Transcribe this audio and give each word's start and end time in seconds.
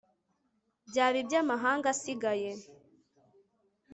byaba 0.89 1.17
iby'amahanga 1.23 1.87
asigaye 1.93 2.51